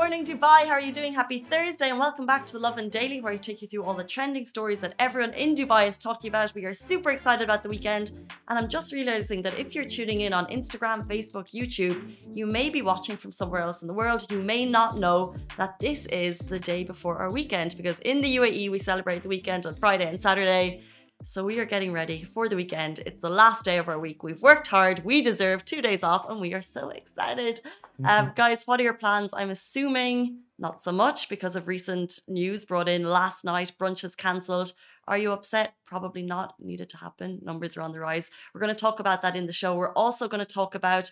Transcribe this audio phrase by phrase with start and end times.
[0.00, 0.60] Morning, Dubai.
[0.66, 1.12] How are you doing?
[1.12, 3.92] Happy Thursday, and welcome back to the Lovin Daily, where I take you through all
[3.92, 6.54] the trending stories that everyone in Dubai is talking about.
[6.54, 8.12] We are super excited about the weekend,
[8.48, 11.98] and I'm just realizing that if you're tuning in on Instagram, Facebook, YouTube,
[12.34, 14.24] you may be watching from somewhere else in the world.
[14.30, 18.36] You may not know that this is the day before our weekend, because in the
[18.38, 20.82] UAE, we celebrate the weekend on Friday and Saturday.
[21.22, 23.00] So we are getting ready for the weekend.
[23.00, 24.22] It's the last day of our week.
[24.22, 25.04] We've worked hard.
[25.04, 27.60] We deserve two days off, and we are so excited.
[27.64, 28.34] Um, Mm-hmm.
[28.36, 29.34] guys, what are your plans?
[29.34, 33.72] I'm assuming not so much because of recent news brought in last night.
[33.78, 34.72] Brunch is cancelled.
[35.06, 35.74] Are you upset?
[35.84, 36.54] Probably not.
[36.58, 37.38] Needed to happen.
[37.42, 38.30] Numbers are on the rise.
[38.54, 39.76] We're going to talk about that in the show.
[39.76, 41.10] We're also going to talk about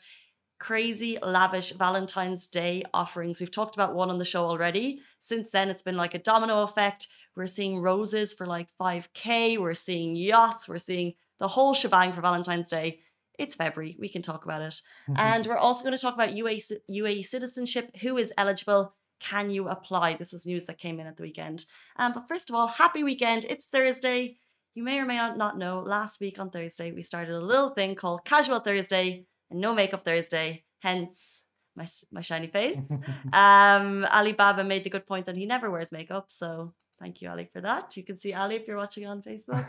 [0.58, 3.38] crazy lavish Valentine's Day offerings.
[3.40, 5.00] We've talked about one on the show already.
[5.20, 7.08] Since then, it's been like a domino effect.
[7.38, 9.58] We're seeing roses for like 5K.
[9.58, 10.68] We're seeing yachts.
[10.68, 12.98] We're seeing the whole shebang for Valentine's Day.
[13.38, 13.96] It's February.
[14.00, 14.82] We can talk about it.
[15.14, 17.96] And we're also going to talk about UAE, UAE citizenship.
[17.98, 18.92] Who is eligible?
[19.20, 20.14] Can you apply?
[20.14, 21.64] This was news that came in at the weekend.
[21.96, 23.44] Um, but first of all, happy weekend.
[23.44, 24.38] It's Thursday.
[24.74, 27.94] You may or may not know, last week on Thursday, we started a little thing
[27.94, 31.42] called Casual Thursday and No Makeup Thursday, hence
[31.76, 32.78] my, my shiny face.
[33.32, 36.30] Um, Alibaba made the good point that he never wears makeup.
[36.30, 37.96] So thank you, Ali, for that.
[37.96, 39.64] You can see Ali if you're watching on Facebook.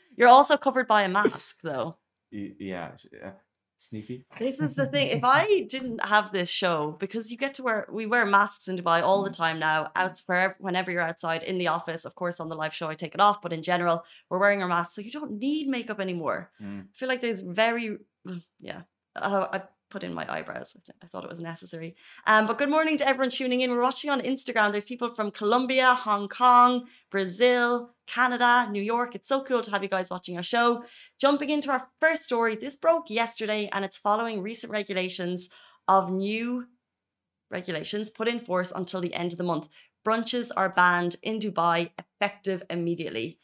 [0.16, 1.96] you're also covered by a mask, though.
[2.30, 3.32] Yeah, yeah.
[3.78, 4.26] Sneaky.
[4.38, 5.08] This is the thing.
[5.08, 8.76] If I didn't have this show, because you get to wear, we wear masks in
[8.76, 9.90] Dubai all the time now.
[9.96, 12.94] Out wherever, whenever you're outside in the office, of course, on the live show I
[12.94, 15.98] take it off, but in general, we're wearing our masks, so you don't need makeup
[15.98, 16.50] anymore.
[16.62, 16.82] Mm.
[16.82, 17.96] I feel like there's very,
[18.60, 18.82] yeah.
[19.16, 20.76] Uh, I put in my eyebrows.
[21.02, 21.96] I thought it was necessary.
[22.26, 23.70] Um, but good morning to everyone tuning in.
[23.70, 24.70] We're watching on Instagram.
[24.72, 29.14] There's people from Colombia, Hong Kong, Brazil, Canada, New York.
[29.14, 30.84] It's so cool to have you guys watching our show.
[31.20, 35.48] Jumping into our first story, this broke yesterday and it's following recent regulations
[35.88, 36.66] of new
[37.50, 39.68] regulations put in force until the end of the month.
[40.06, 43.38] Brunches are banned in Dubai effective immediately.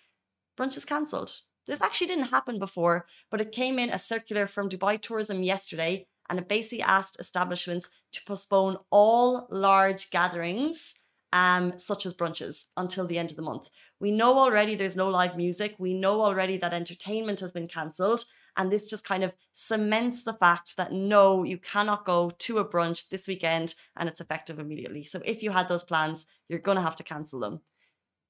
[0.58, 1.40] Brunch is cancelled.
[1.66, 6.06] This actually didn't happen before, but it came in a circular from Dubai Tourism yesterday
[6.28, 10.94] and it basically asked establishments to postpone all large gatherings,
[11.32, 13.69] um, such as brunches, until the end of the month.
[14.00, 15.75] We know already there's no live music.
[15.78, 18.25] We know already that entertainment has been cancelled.
[18.59, 22.65] And this just kind of cements the fact that no, you cannot go to a
[22.69, 25.03] brunch this weekend and it's effective immediately.
[25.04, 27.60] So if you had those plans, you're going to have to cancel them.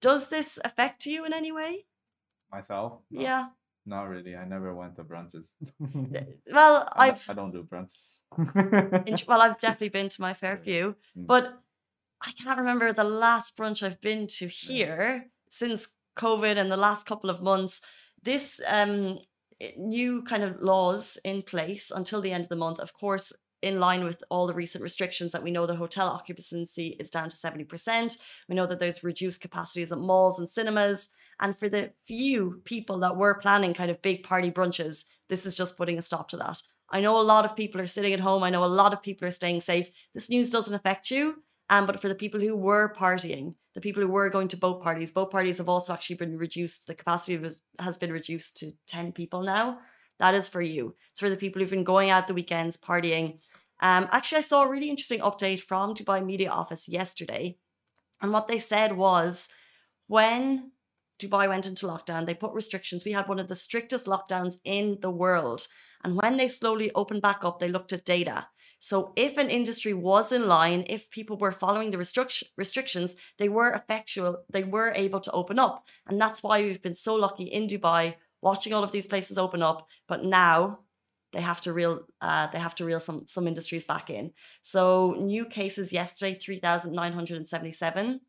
[0.01, 1.87] Does this affect you in any way?
[2.51, 3.01] Myself?
[3.11, 3.45] No, Yeah.
[3.89, 4.35] Not really.
[4.37, 5.51] I never went to brunches.
[6.53, 8.25] Well, I, I've I don't do brunches.
[9.29, 11.27] well, I've definitely been to my fair few, Mm.
[11.27, 11.63] but
[12.23, 15.89] I can't remember the last brunch I've been to here since
[16.19, 17.81] COVID and the last couple of months.
[18.23, 19.19] This um,
[19.77, 23.33] new kind of laws in place until the end of the month, of course,
[23.63, 27.29] in line with all the recent restrictions that we know the hotel occupancy is down
[27.29, 28.19] to 70%.
[28.49, 31.11] We know that there's reduced capacities at malls and cinemas.
[31.41, 35.55] And for the few people that were planning kind of big party brunches, this is
[35.55, 36.63] just putting a stop to that.
[36.91, 38.43] I know a lot of people are sitting at home.
[38.43, 39.91] I know a lot of people are staying safe.
[40.15, 41.43] This news doesn't affect you.
[41.69, 44.83] Um, but for the people who were partying, the people who were going to boat
[44.83, 46.87] parties, boat parties have also actually been reduced.
[46.87, 49.81] The capacity was, has been reduced to 10 people now.
[50.19, 50.95] That is for you.
[51.11, 53.41] It's for the people who've been going out the weekends partying.
[53.81, 57.59] Um, actually, I saw a really interesting update from Dubai Media Office yesterday.
[58.23, 59.49] And what they said was
[60.07, 60.71] when
[61.19, 63.05] Dubai went into lockdown, they put restrictions.
[63.05, 65.67] We had one of the strictest lockdowns in the world.
[66.05, 68.49] And when they slowly opened back up, they looked at data.
[68.79, 73.49] So if an industry was in line, if people were following the restric- restrictions, they
[73.49, 75.87] were effectual, they were able to open up.
[76.07, 79.63] And that's why we've been so lucky in Dubai watching all of these places open
[79.63, 79.89] up.
[80.07, 80.81] But now
[81.33, 84.33] they have to reel uh, they have to reel some some industries back in.
[84.63, 88.21] So new cases yesterday, 3,977.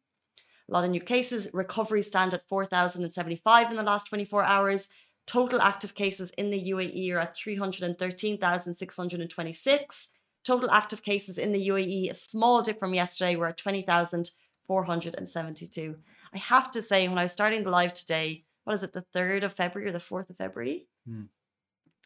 [0.70, 1.48] A lot of new cases.
[1.54, 4.90] Recoveries stand at 4,075 in the last 24 hours.
[5.26, 10.08] Total active cases in the UAE are at 313,626.
[10.46, 15.96] Total active cases in the UAE, a small dip from yesterday, were at 20,472.
[16.34, 19.06] I have to say, when I was starting the live today, what is it, the
[19.16, 20.88] 3rd of February or the 4th of February?
[21.06, 21.24] Hmm.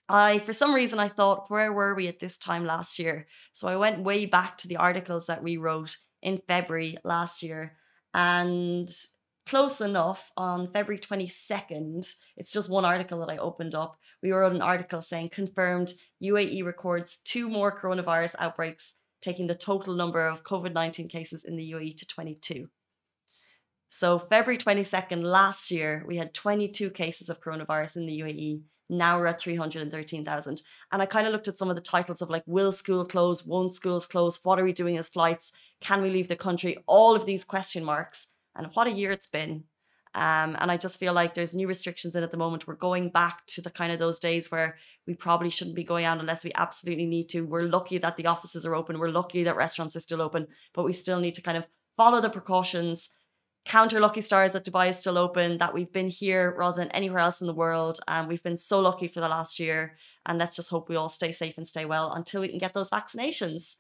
[0.10, 3.28] I, for some reason, I thought, where were we at this time last year?
[3.52, 7.78] So I went way back to the articles that we wrote in February last year.
[8.14, 8.90] And
[9.46, 13.98] close enough on February 22nd, it's just one article that I opened up.
[14.22, 15.94] We wrote an article saying confirmed
[16.24, 21.56] UAE records two more coronavirus outbreaks taking the total number of COVID 19 cases in
[21.56, 22.70] the UAE to 22.
[23.90, 28.64] So, February 22nd last year, we had 22 cases of coronavirus in the UAE.
[28.92, 30.62] Now we're at 313,000.
[30.92, 33.46] And I kind of looked at some of the titles of like, will school close?
[33.46, 34.40] Won't schools close?
[34.44, 35.54] What are we doing with flights?
[35.80, 36.78] Can we leave the country?
[36.88, 38.28] All of these question marks.
[38.54, 39.64] And what a year it's been.
[40.14, 42.68] Um, and I just feel like there's new restrictions in at the moment.
[42.68, 44.78] We're going back to the kind of those days where
[45.08, 47.46] we probably shouldn't be going out unless we absolutely need to.
[47.46, 49.00] We're lucky that the offices are open.
[49.00, 51.66] We're lucky that restaurants are still open, but we still need to kind of
[51.96, 53.10] follow the precautions.
[53.66, 57.20] Counter lucky stars that Dubai is still open, that we've been here rather than anywhere
[57.20, 58.00] else in the world.
[58.08, 59.98] And we've been so lucky for the last year.
[60.26, 62.74] And let's just hope we all stay safe and stay well until we can get
[62.74, 63.76] those vaccinations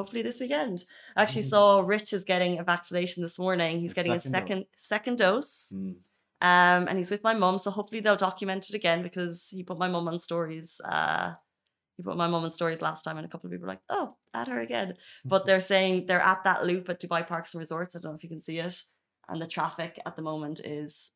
[0.00, 0.84] hopefully this weekend.
[1.16, 1.50] I actually mm.
[1.50, 3.80] saw Rich is getting a vaccination this morning.
[3.80, 4.66] He's getting second a second dose.
[4.76, 5.72] second dose.
[5.74, 5.94] Mm.
[6.42, 9.78] Um, and he's with my mum, so hopefully they'll document it again because he put
[9.78, 10.80] my mum on stories.
[10.82, 11.34] Uh,
[12.00, 13.82] he put my mum on stories last time, and a couple of people were like,
[13.90, 14.94] "Oh, at her again."
[15.24, 15.48] But mm-hmm.
[15.48, 17.94] they're saying they're at that loop at Dubai Parks and Resorts.
[17.94, 18.82] I don't know if you can see it,
[19.28, 21.10] and the traffic at the moment is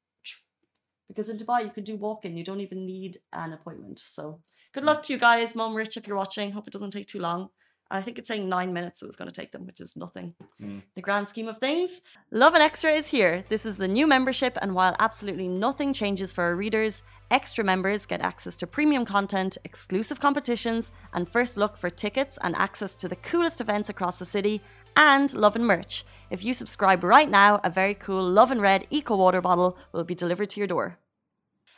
[1.08, 2.36] because in Dubai you can do walk-in.
[2.36, 3.98] You don't even need an appointment.
[3.98, 4.40] So
[4.74, 4.88] good mm.
[4.88, 6.52] luck to you guys, Mum, Rich, if you're watching.
[6.52, 7.48] Hope it doesn't take too long.
[7.90, 10.34] I think it's saying nine minutes it was going to take them, which is nothing.
[10.60, 10.82] Mm.
[10.94, 12.00] The grand scheme of things.
[12.30, 13.44] Lovin Extra is here.
[13.48, 18.06] This is the new membership, and while absolutely nothing changes for our readers, extra members
[18.06, 23.08] get access to premium content, exclusive competitions, and first look for tickets and access to
[23.08, 24.62] the coolest events across the city,
[24.96, 26.04] and Lovin merch.
[26.30, 30.14] If you subscribe right now, a very cool Lovin Red Eco Water bottle will be
[30.14, 30.98] delivered to your door.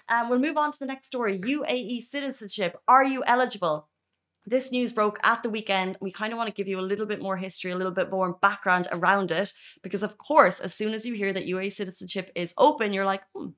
[0.09, 2.79] And um, we'll move on to the next story UAE citizenship.
[2.87, 3.89] Are you eligible?
[4.47, 5.97] This news broke at the weekend.
[6.01, 8.11] We kind of want to give you a little bit more history, a little bit
[8.11, 9.53] more background around it,
[9.83, 13.23] because of course, as soon as you hear that UAE citizenship is open, you're like,
[13.35, 13.49] hmm,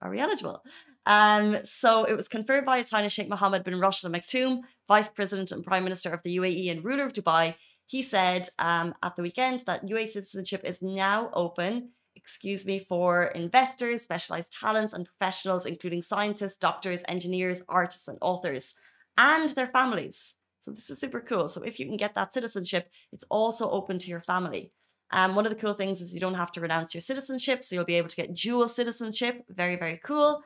[0.00, 0.64] are we eligible?
[1.04, 5.08] Um, so it was conferred by His Highness Sheikh Mohammed bin Rashid Al Maktoum, Vice
[5.08, 7.54] President and Prime Minister of the UAE and ruler of Dubai.
[7.86, 13.24] He said um, at the weekend that UAE citizenship is now open, excuse me, for
[13.24, 18.74] investors, specialized talents, and professionals, including scientists, doctors, engineers, artists, and authors
[19.16, 20.34] and their families.
[20.60, 21.48] So this is super cool.
[21.48, 24.72] So if you can get that citizenship, it's also open to your family.
[25.10, 27.74] Um, one of the cool things is you don't have to renounce your citizenship, so
[27.74, 29.44] you'll be able to get dual citizenship.
[29.48, 30.42] Very, very cool.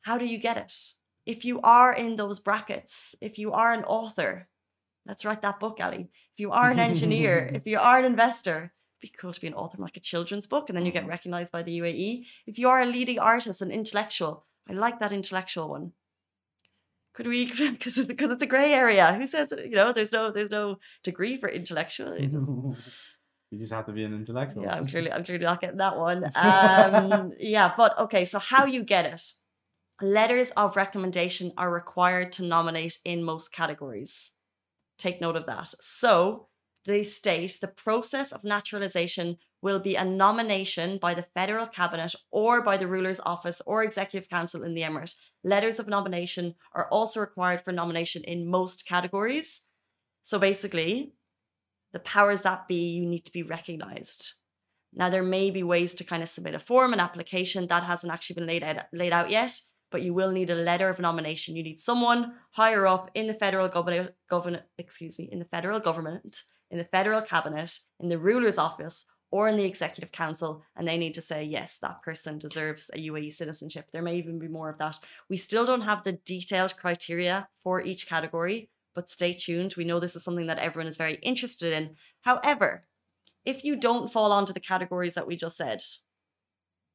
[0.00, 0.72] How do you get it?
[1.26, 4.48] If you are in those brackets, if you are an author,
[5.06, 6.10] let's write that book, Ali.
[6.32, 9.46] If you are an engineer, if you are an investor, it'd be cool to be
[9.46, 11.10] an author like a children's book, and then you get mm-hmm.
[11.10, 12.24] recognized by the UAE.
[12.46, 15.92] If you are a leading artist, an intellectual, I like that intellectual one
[17.14, 19.12] could we because because it's a gray area.
[19.14, 23.92] Who says you know there's no there's no degree for intellectual you just, have to
[23.92, 24.62] be an intellectual.
[24.62, 26.24] Yeah i'm clearly i'm clearly not getting that one.
[26.36, 29.22] Um yeah but okay so how you get it?
[30.00, 34.30] Letters of recommendation are required to nominate in most categories.
[34.98, 35.68] Take note of that.
[35.80, 36.48] So
[36.84, 42.62] they state the process of naturalization will be a nomination by the federal cabinet or
[42.62, 45.14] by the ruler's office or executive council in the emirate.
[45.44, 49.62] Letters of nomination are also required for nomination in most categories.
[50.22, 51.14] So basically,
[51.92, 54.34] the powers that be, you need to be recognized.
[54.94, 58.12] Now, there may be ways to kind of submit a form, an application that hasn't
[58.12, 59.58] actually been laid out, laid out yet,
[59.90, 61.56] but you will need a letter of nomination.
[61.56, 65.80] You need someone higher up in the federal government, government, excuse me, in the federal
[65.80, 70.88] government in the federal cabinet, in the ruler's office, or in the executive council, and
[70.88, 73.86] they need to say, yes, that person deserves a UAE citizenship.
[73.92, 74.98] There may even be more of that.
[75.28, 79.74] We still don't have the detailed criteria for each category, but stay tuned.
[79.76, 81.96] We know this is something that everyone is very interested in.
[82.22, 82.84] However,
[83.44, 85.82] if you don't fall onto the categories that we just said,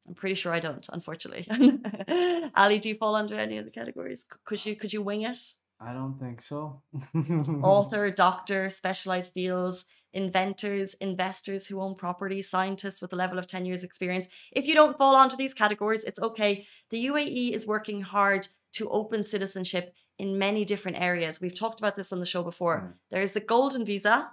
[0.07, 1.47] I'm pretty sure I don't, unfortunately.
[2.55, 4.25] Ali, do you fall under any of the categories?
[4.45, 5.39] Could you could you wing it?
[5.79, 6.81] I don't think so.
[7.63, 13.65] Author, doctor, specialized fields, inventors, investors who own property, scientists with a level of 10
[13.65, 14.25] years experience.
[14.51, 16.65] If you don't fall onto these categories, it's okay.
[16.89, 21.39] The UAE is working hard to open citizenship in many different areas.
[21.39, 22.81] We've talked about this on the show before.
[22.81, 22.93] Mm.
[23.11, 24.31] There's the golden visa,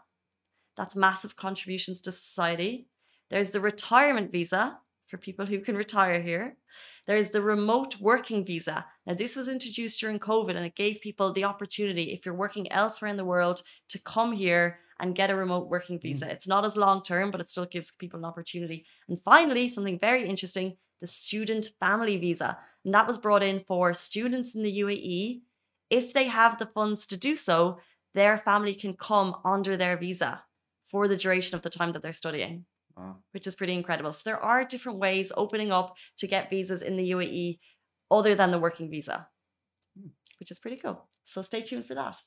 [0.77, 2.89] that's massive contributions to society.
[3.31, 6.57] There's the retirement visa, for people who can retire here.
[7.07, 8.87] There's the remote working visa.
[9.07, 12.71] Now, this was introduced during COVID and it gave people the opportunity, if you're working
[12.73, 16.03] elsewhere in the world, to come here and get a remote working mm.
[16.03, 16.27] visa.
[16.27, 16.31] Mm.
[16.31, 18.87] It's not as long term, but it still gives people an opportunity.
[19.09, 22.57] And finally, something very interesting the student family visa.
[22.85, 25.43] And that was brought in for students in the UAE.
[25.91, 27.79] If they have the funds to do so,
[28.15, 30.45] their family can come under their visa
[30.87, 32.65] for the duration of the time that they're studying.
[32.97, 33.17] Wow.
[33.33, 34.13] Which is pretty incredible.
[34.13, 37.59] So there are different ways opening up to get visas in the UAE
[38.11, 39.27] other than the working visa,
[39.99, 40.09] hmm.
[40.39, 41.09] which is pretty cool.
[41.25, 42.21] So stay tuned for that.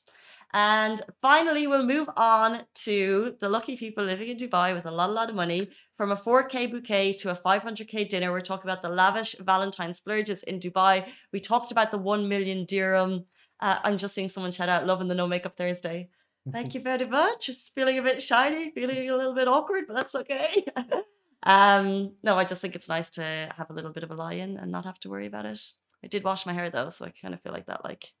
[0.52, 5.10] And finally, we'll move on to the lucky people living in Dubai with a lot,
[5.10, 5.68] a lot of money.
[5.96, 10.42] From a 4K bouquet to a 500K dinner, we're talking about the lavish Valentine splurges
[10.42, 11.06] in Dubai.
[11.32, 13.26] We talked about the 1 million dirham.
[13.60, 16.08] Uh, I'm just seeing someone shout out, loving the no makeup Thursday.
[16.52, 17.46] Thank you very much.
[17.46, 20.64] Just feeling a bit shiny, feeling a little bit awkward, but that's okay.
[21.42, 23.22] um, no, I just think it's nice to
[23.56, 25.60] have a little bit of a lie-in and not have to worry about it.
[26.04, 28.12] I did wash my hair though, so I kind of feel like that like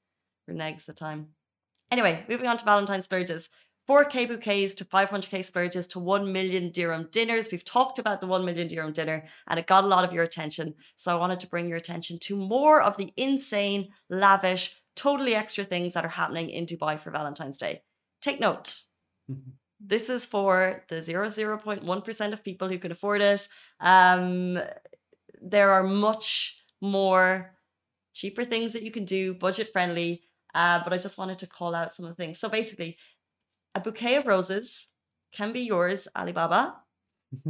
[0.50, 1.28] reneges the time.
[1.90, 3.48] Anyway, moving on to Valentine's splurges.
[3.88, 7.48] 4K bouquets to 500K splurges to 1 million dirham dinners.
[7.50, 10.24] We've talked about the 1 million dirham dinner and it got a lot of your
[10.24, 10.74] attention.
[10.96, 15.64] So I wanted to bring your attention to more of the insane, lavish, totally extra
[15.64, 17.80] things that are happening in Dubai for Valentine's Day.
[18.22, 18.80] Take note.
[19.80, 23.48] this is for the 0.1% of people who can afford it.
[23.80, 24.60] Um,
[25.40, 27.54] there are much more
[28.14, 30.22] cheaper things that you can do, budget friendly.
[30.54, 32.40] Uh, but I just wanted to call out some of the things.
[32.40, 32.96] So basically,
[33.74, 34.88] a bouquet of roses
[35.32, 36.76] can be yours, Alibaba,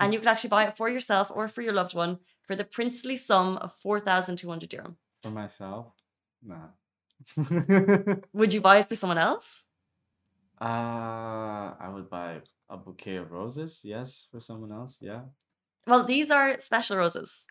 [0.00, 2.64] and you can actually buy it for yourself or for your loved one for the
[2.64, 4.96] princely sum of 4,200 dirham.
[5.22, 5.92] For myself?
[6.42, 6.70] Nah.
[8.32, 9.64] Would you buy it for someone else?
[10.60, 15.22] Uh, I would buy a bouquet of roses, yes, for someone else, yeah.
[15.86, 17.46] Well, these are special roses.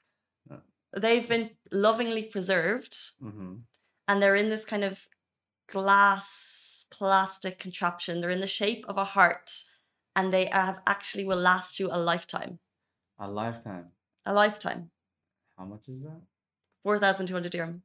[0.50, 0.58] Uh.
[0.98, 3.54] They've been lovingly preserved Mm-hmm.
[4.08, 5.08] and they're in this kind of
[5.68, 8.22] glass plastic contraption.
[8.22, 9.52] They're in the shape of a heart
[10.16, 12.60] and they have actually will last you a lifetime.
[13.20, 13.88] A lifetime.
[14.26, 14.90] A lifetime.
[15.58, 16.22] How much is that?
[16.84, 17.84] 4,200 dirham.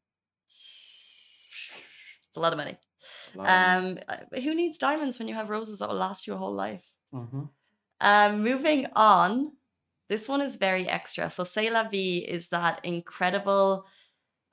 [2.28, 2.76] It's a lot of money.
[3.35, 6.27] A lot of Um, uh, who needs diamonds when you have roses that will last
[6.27, 6.85] you a whole life?
[7.13, 7.51] Mhm.
[8.01, 9.57] Um, moving on,
[10.09, 11.31] this one is very extra.
[11.31, 13.87] So, C'est La Vie is that incredible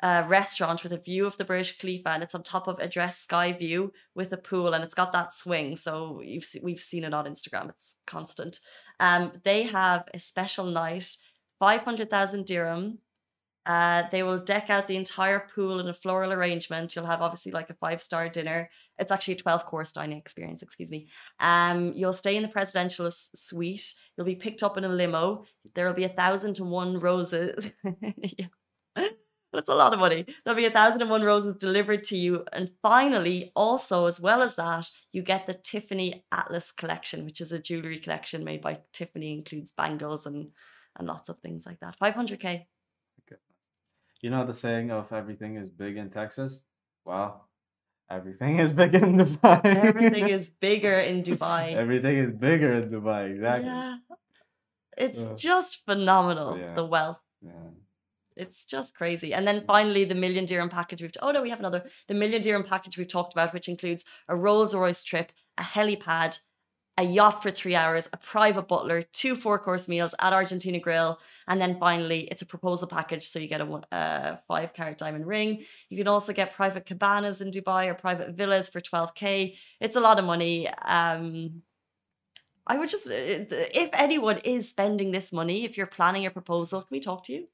[0.03, 3.19] uh, restaurant with a view of the Burj Khalifa, and it's on top of Address
[3.19, 5.75] Sky View with a pool, and it's got that swing.
[5.75, 8.61] So you've se- we've seen it on Instagram; it's constant.
[8.99, 11.17] Um, they have a special night,
[11.59, 12.99] five hundred thousand dirham.
[13.71, 16.93] Uh, they will deck out the entire pool in a floral arrangement.
[16.93, 18.69] You'll have obviously like a five star dinner.
[18.99, 21.07] It's actually a 12 course dining experience, excuse me.
[21.39, 23.93] Um, you'll stay in the presidential suite.
[24.17, 25.45] You'll be picked up in a limo.
[25.73, 27.71] There will be a thousand and one roses.
[28.37, 28.47] yeah.
[29.53, 30.25] That's a lot of money.
[30.43, 32.43] There'll be a thousand and one roses delivered to you.
[32.51, 37.53] And finally, also, as well as that, you get the Tiffany Atlas collection, which is
[37.53, 40.49] a jewelry collection made by Tiffany, includes bangles and,
[40.97, 41.95] and lots of things like that.
[42.01, 42.65] 500k.
[44.21, 46.61] You know the saying of everything is big in Texas?
[47.05, 47.47] Well,
[48.09, 49.65] everything is big in Dubai.
[49.65, 51.73] Everything is bigger in Dubai.
[51.73, 53.67] everything is bigger in Dubai, exactly.
[53.69, 53.97] Yeah.
[54.97, 56.73] It's Uh, just phenomenal, yeah.
[56.73, 57.21] the wealth.
[57.41, 57.69] Yeah.
[58.35, 59.33] It's just crazy.
[59.33, 61.11] And then finally, the million dirham package we've.
[61.21, 61.83] Oh no, we have another.
[62.07, 66.39] The million dirham package we've talked about, which includes a Rolls Royce trip, a helipad,
[66.97, 71.19] a yacht for three hours, a private butler, two four course meals at Argentina Grill,
[71.47, 73.25] and then finally, it's a proposal package.
[73.25, 75.63] So you get a, five carat diamond ring.
[75.89, 79.55] You can also get private cabanas in Dubai or private villas for 12k.
[79.79, 80.67] It's a lot of money.
[80.69, 81.61] Um,
[82.67, 86.81] I would just, uh, if anyone is spending this money, if you're planning a proposal,
[86.81, 87.47] can we talk to you?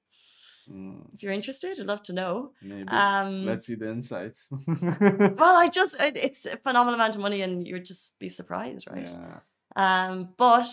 [0.71, 2.51] Mm, If you're interested, I'd love to know.
[2.61, 2.87] maybe.
[2.89, 4.47] Um, Let's see the insights.
[4.51, 8.87] well, I just, it, it's a phenomenal amount of money and you'd just be surprised,
[8.89, 9.07] right?
[9.09, 9.39] Yeah.
[9.75, 10.67] Um, but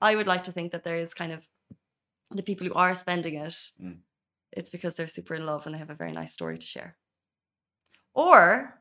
[0.00, 1.40] I would like to think that there is kind of
[2.30, 3.98] the people who are spending it, Mm.
[4.52, 6.96] it's because they're super in love and they have a very nice story to share.
[8.14, 8.80] Or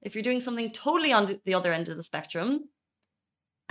[0.00, 2.68] if you're doing something totally on the other end of the spectrum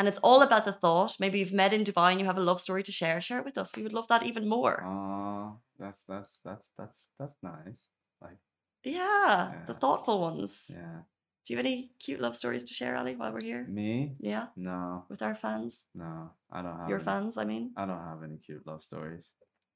[0.01, 2.41] and it's all about the thought, maybe you've met in Dubai and you have a
[2.50, 3.70] love story to share, share it with us.
[3.77, 4.81] We would love that even more.
[4.84, 7.81] Oh, that's that's that's that's that's nice.
[8.20, 8.39] Like,
[8.84, 10.51] Yeah, the thoughtful ones.
[10.74, 11.01] yeah.
[11.46, 13.63] Do you have any cute love stories to share, Ali, while we're here?
[13.70, 14.15] Me?
[14.20, 16.31] Yeah, No, with our fans, no.
[16.51, 17.65] I don't have your any, fans, I mean.
[17.77, 19.25] I don't have any cute love stories.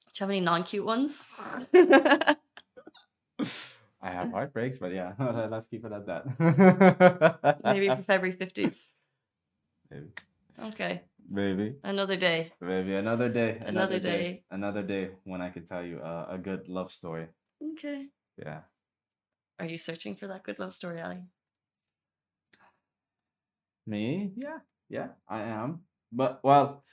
[0.05, 1.23] Do you have any non-cute ones?
[4.01, 5.13] I have heartbreaks, but yeah,
[5.53, 6.23] let's keep it at that.
[7.63, 8.81] Maybe for February 15th.
[9.95, 10.11] Maybe.
[10.59, 11.75] Okay, Maybe.
[11.83, 12.51] another day.
[12.61, 13.59] Maybe another day.
[13.65, 14.43] Another day.
[14.51, 17.27] Another day when I can tell you a, a good love story.
[17.73, 18.07] Okay.
[18.37, 18.61] Yeah.
[19.59, 21.23] Are you searching for that good love story, Ali?
[23.87, 24.31] Me?
[24.35, 24.59] Yeah.
[24.89, 25.81] Yeah, I am.
[26.11, 26.83] But well,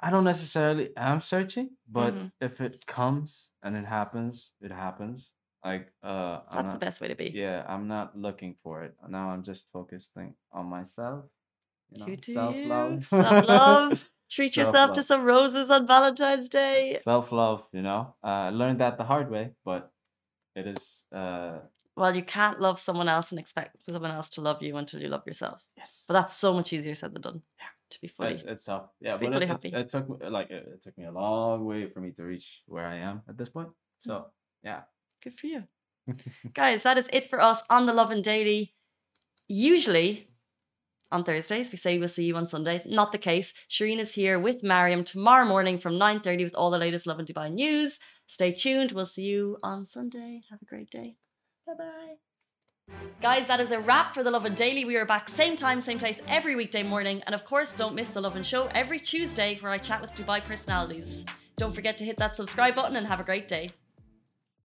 [0.00, 2.32] I don't necessarily am searching, but Mhm.
[2.40, 5.30] if it comes and it happens, it happens.
[5.64, 7.30] Like uh That's the best way to be.
[7.30, 8.94] yeah, I'm not looking for it.
[9.08, 11.26] Now I'm just focusing on myself.
[11.90, 12.92] You know, You do self-love.
[12.94, 13.02] you.
[13.08, 14.10] Self-love.
[14.30, 16.98] Treat yourself to some roses on Valentine's Day.
[17.02, 18.14] Self-love, you know.
[18.22, 19.90] Uh, learned that the hard way, but
[20.54, 21.58] it is uh
[21.96, 25.08] well, you can't love someone else and expect someone else to love you until you
[25.08, 25.60] love yourself.
[25.76, 26.04] Yes.
[26.06, 27.42] But that's so much easier said than done.
[27.58, 27.66] Yeah.
[27.90, 28.34] To be fully.
[28.34, 28.84] It's, it's tough.
[29.00, 29.68] Yeah, Be but it, it, happy.
[29.74, 32.62] it took me like it, it took me a long way for me to reach
[32.66, 33.68] where I am at this point.
[34.04, 34.08] Hmm.
[34.10, 34.26] So
[34.62, 34.82] yeah.
[35.24, 35.64] Good for you.
[36.54, 38.74] Guys, that is it for us on the Lovin Daily.
[39.48, 40.27] Usually
[41.10, 42.82] on Thursdays, we say we'll see you on Sunday.
[42.86, 43.54] Not the case.
[43.70, 47.50] Shireen is here with Mariam tomorrow morning from 9.30 with all the latest Lovin Dubai
[47.52, 47.98] news.
[48.26, 48.92] Stay tuned.
[48.92, 50.42] We'll see you on Sunday.
[50.50, 51.16] Have a great day.
[51.66, 52.16] Bye-bye.
[53.20, 54.84] Guys, that is a wrap for the Lovin Daily.
[54.84, 57.22] We are back same time, same place every weekday morning.
[57.26, 60.42] And of course, don't miss the Lovin Show every Tuesday where I chat with Dubai
[60.42, 61.24] personalities.
[61.56, 63.70] Don't forget to hit that subscribe button and have a great day.